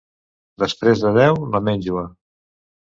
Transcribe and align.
Després 0.63 1.05
de 1.05 1.13
Déu, 1.21 1.39
la 1.53 1.65
menjua. 1.71 2.09